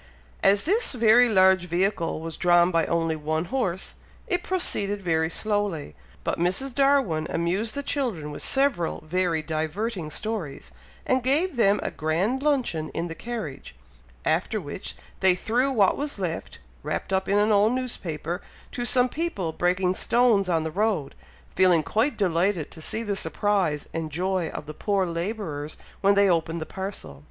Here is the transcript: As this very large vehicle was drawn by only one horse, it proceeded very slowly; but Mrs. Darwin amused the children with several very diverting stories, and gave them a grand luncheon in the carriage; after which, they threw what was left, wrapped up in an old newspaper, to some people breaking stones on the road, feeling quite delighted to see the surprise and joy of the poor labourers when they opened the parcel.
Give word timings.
As 0.41 0.63
this 0.63 0.93
very 0.93 1.29
large 1.29 1.65
vehicle 1.65 2.21
was 2.21 2.35
drawn 2.35 2.71
by 2.71 2.87
only 2.87 3.15
one 3.15 3.45
horse, 3.53 3.97
it 4.25 4.41
proceeded 4.41 4.99
very 4.99 5.29
slowly; 5.29 5.93
but 6.23 6.39
Mrs. 6.39 6.73
Darwin 6.73 7.27
amused 7.29 7.75
the 7.75 7.83
children 7.83 8.31
with 8.31 8.41
several 8.41 9.03
very 9.05 9.43
diverting 9.43 10.09
stories, 10.09 10.71
and 11.05 11.21
gave 11.21 11.55
them 11.55 11.79
a 11.83 11.91
grand 11.91 12.41
luncheon 12.41 12.89
in 12.95 13.09
the 13.09 13.13
carriage; 13.13 13.75
after 14.25 14.59
which, 14.59 14.95
they 15.19 15.35
threw 15.35 15.71
what 15.71 15.95
was 15.95 16.17
left, 16.17 16.57
wrapped 16.81 17.13
up 17.13 17.29
in 17.29 17.37
an 17.37 17.51
old 17.51 17.73
newspaper, 17.73 18.41
to 18.71 18.85
some 18.85 19.07
people 19.07 19.51
breaking 19.53 19.93
stones 19.93 20.49
on 20.49 20.63
the 20.63 20.71
road, 20.71 21.13
feeling 21.55 21.83
quite 21.83 22.17
delighted 22.17 22.71
to 22.71 22.81
see 22.81 23.03
the 23.03 23.15
surprise 23.15 23.87
and 23.93 24.11
joy 24.11 24.49
of 24.49 24.65
the 24.65 24.73
poor 24.73 25.05
labourers 25.05 25.77
when 25.99 26.15
they 26.15 26.27
opened 26.27 26.59
the 26.59 26.65
parcel. 26.65 27.19